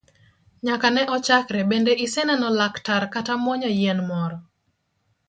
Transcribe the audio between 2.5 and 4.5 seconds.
laktar kata muonyo yien moro?